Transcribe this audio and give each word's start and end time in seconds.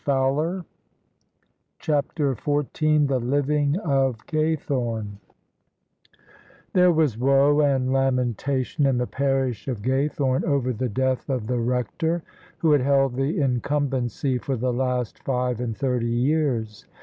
CHAPTER 1.77 2.33
XIV 2.33 3.07
THE 3.07 3.19
LIVING 3.19 3.77
OF 3.81 4.25
GAYTHORNB 4.25 5.17
Thers 6.73 6.95
was 6.95 7.17
woe 7.19 7.59
and 7.59 7.93
lamentation 7.93 8.87
in 8.87 8.97
die 8.97 9.05
parish 9.05 9.67
of 9.67 9.83
Gay 9.83 10.07
thome 10.07 10.43
over 10.43 10.73
die 10.73 10.87
death 10.87 11.29
of 11.29 11.45
the 11.45 11.59
Rector, 11.59 12.23
who 12.57 12.71
had 12.71 12.81
held 12.81 13.13
the 13.13 13.37
incumbenqr 13.37 14.41
for 14.41 14.55
die 14.57 14.69
last 14.69 15.19
five 15.19 15.59
and 15.61 15.77
thirty 15.77 16.09
years. 16.09 16.87